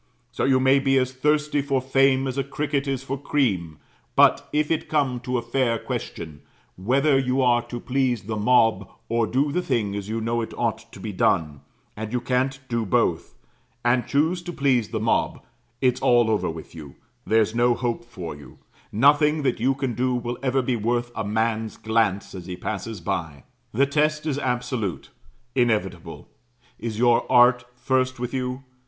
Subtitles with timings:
[0.31, 3.77] So you may be as thirsty for fame as a cricket is for cream;
[4.15, 6.41] but, if it come to a fair question,
[6.75, 10.55] whether you are to please the mob, or do the thing as you know it
[10.57, 11.61] ought to be done;
[11.95, 13.35] and you can't do both,
[13.85, 15.43] and choose to please the mob,
[15.81, 16.95] it's all over with you
[17.27, 18.57] there's no hope for you;
[18.91, 22.99] nothing that you can do will ever be worth a man's glance as he passes
[23.01, 23.43] by.
[23.71, 25.11] The test is absolute,
[25.53, 26.27] inevitable
[26.79, 28.63] Is your art first with you?